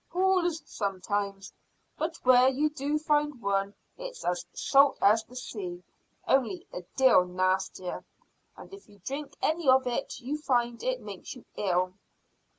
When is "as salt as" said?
4.25-5.23